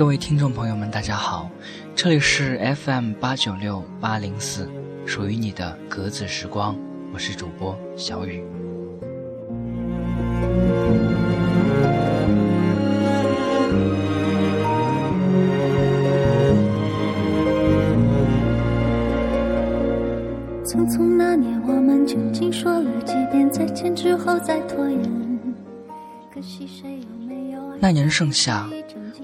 [0.00, 1.50] 各位听众朋友们，大家好，
[1.94, 4.66] 这里是 FM 八九六八零四，
[5.04, 6.74] 属于你的格子时光，
[7.12, 8.42] 我是主播小雨。
[20.64, 25.29] 匆匆那年，我们究竟说了几遍再见之后再拖延？
[27.80, 28.68] 那年盛夏，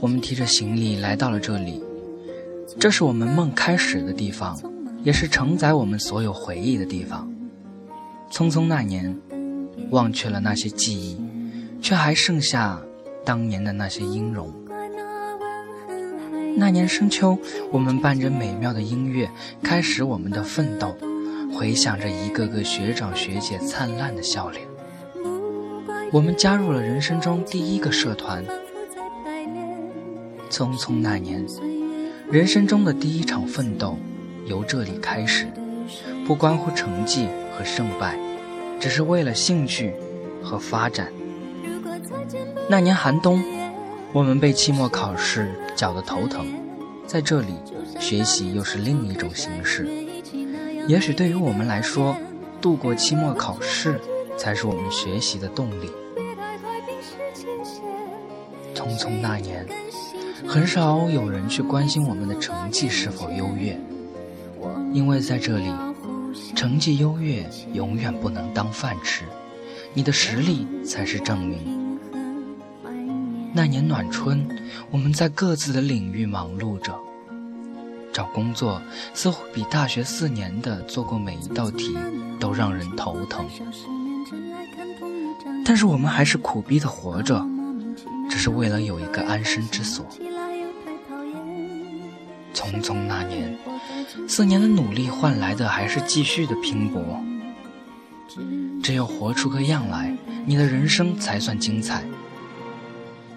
[0.00, 1.82] 我们提着行李来到了这里，
[2.78, 4.58] 这是我们梦开始的地方，
[5.02, 7.30] 也是承载我们所有回忆的地方。
[8.30, 9.16] 匆匆那年，
[9.90, 11.18] 忘却了那些记忆，
[11.80, 12.80] 却还剩下
[13.24, 14.52] 当年的那些音容。
[16.56, 17.38] 那年深秋，
[17.70, 19.30] 我们伴着美妙的音乐，
[19.62, 20.96] 开始我们的奋斗，
[21.54, 24.66] 回想着一个个学长学姐灿烂的笑脸。
[26.12, 28.44] 我们加入了人生中第一个社团。
[30.48, 31.44] 匆匆那年，
[32.30, 33.98] 人生中的第一场奋斗
[34.46, 35.46] 由这里开始，
[36.26, 38.16] 不关乎成绩和胜败，
[38.78, 39.92] 只是为了兴趣
[40.42, 41.12] 和发展。
[42.68, 43.42] 那年寒冬，
[44.12, 46.46] 我们被期末考试搅得头疼，
[47.06, 47.54] 在这里
[47.98, 49.88] 学习又是另一种形式。
[50.86, 52.16] 也许对于我们来说，
[52.60, 54.00] 度过期末考试
[54.36, 55.90] 才是我们学习的动力。
[58.74, 59.66] 匆匆那年，
[60.46, 63.78] 很少有人去关心我们的成绩是否优越，
[64.92, 65.72] 因为在这里，
[66.54, 69.24] 成绩优越永远不能当饭吃，
[69.94, 71.98] 你的实力才是证明。
[73.54, 74.46] 那年暖春，
[74.90, 76.94] 我们在各自的领域忙碌着，
[78.12, 78.80] 找工作
[79.14, 81.96] 似乎比大学四年的做过每一道题
[82.38, 83.46] 都让人头疼，
[85.64, 87.44] 但是我们还是苦逼的活着。
[88.28, 90.04] 只是为了有一个安身之所。
[92.52, 93.56] 匆匆那年，
[94.28, 97.00] 四年的努力换来的还是继续的拼搏。
[98.82, 102.02] 只有活出个样来，你的人生才算精彩。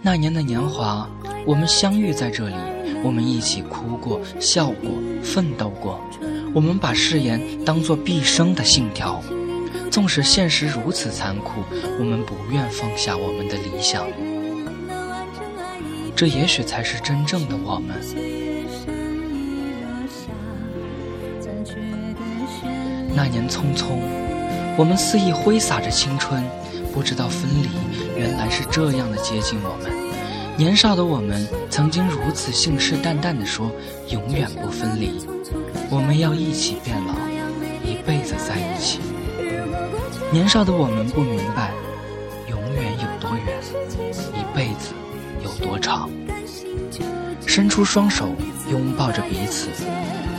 [0.00, 1.10] 那年的年华，
[1.44, 2.54] 我们相遇在这里，
[3.02, 4.90] 我们一起哭过、笑过、
[5.22, 6.00] 奋斗过，
[6.54, 9.20] 我们把誓言当作毕生的信条。
[9.90, 11.62] 纵使现实如此残酷，
[11.98, 14.06] 我们不愿放下我们的理想。
[16.14, 17.96] 这也许才是真正的我们。
[23.14, 23.98] 那年匆匆，
[24.76, 26.42] 我们肆意挥洒着青春，
[26.92, 27.68] 不知道分离
[28.16, 29.90] 原来是这样的接近我们。
[30.58, 33.70] 年少的我们曾经如此信誓旦旦地说，
[34.08, 35.12] 永远不分离，
[35.90, 37.14] 我们要一起变老，
[37.84, 39.00] 一辈子在一起。
[40.32, 41.72] 年少的我们不明白，
[42.48, 43.58] 永远有多远，
[44.34, 44.92] 一辈子。
[45.42, 46.10] 有多长？
[47.46, 48.34] 伸出双手，
[48.68, 49.68] 拥抱着彼此，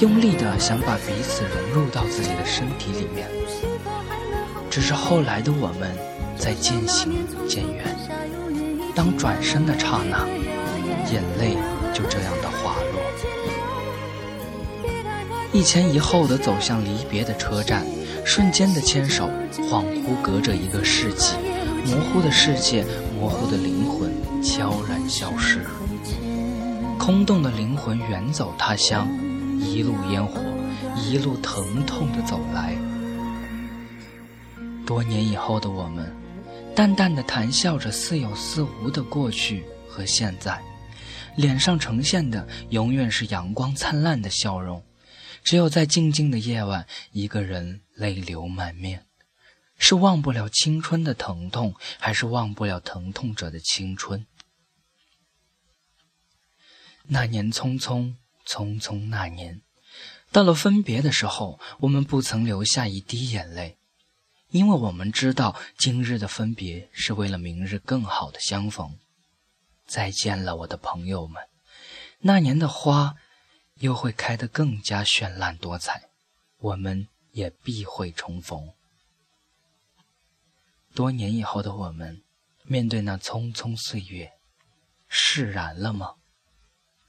[0.00, 3.28] 用力的想把彼此融入到自己的身体里面。
[4.68, 5.96] 只是后来的我们，
[6.36, 7.14] 在渐行
[7.48, 7.84] 渐远。
[8.94, 10.26] 当转身的刹那，
[11.12, 11.56] 眼泪
[11.94, 13.00] 就这样的滑落。
[15.52, 17.86] 一前一后的走向离别的车站，
[18.26, 19.30] 瞬间的牵手，
[19.70, 21.36] 恍惚隔着一个世纪，
[21.86, 24.12] 模糊的世界，模糊的灵魂。
[24.42, 25.64] 悄然消失，
[26.98, 29.08] 空洞的灵魂远走他乡，
[29.58, 30.40] 一路烟火，
[30.96, 32.76] 一路疼痛的走来。
[34.86, 36.14] 多年以后的我们，
[36.76, 40.60] 淡淡的谈笑着似有似无的过去和现在，
[41.34, 44.80] 脸上呈现的永远是阳光灿烂的笑容。
[45.46, 49.06] 只有在静静的夜晚，一个人泪流满面，
[49.78, 54.26] 是忘不了青春的疼痛，还是忘不了疼痛者的青春？
[57.04, 59.62] 那年匆匆匆匆那年，
[60.32, 63.78] 到了分别的时候，我们不曾留下一滴眼泪，
[64.50, 68.98] 因为我们知道今日的分别是为了明日更好的相逢。
[69.86, 71.44] 再见了，我的朋友们，
[72.18, 73.14] 那年的花
[73.76, 76.08] 又会开得更加绚烂多彩，
[76.58, 78.72] 我们也必会重逢。
[80.94, 82.22] 多年以后的我们，
[82.62, 84.32] 面对那匆匆岁月，
[85.08, 86.14] 释然了吗？